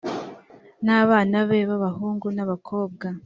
n 0.85 0.87
abana 1.01 1.37
be 1.49 1.59
b 1.67 1.71
abahungu 1.77 2.25
n 2.31 2.37
ab 2.43 2.43
abakobwa 2.47 3.07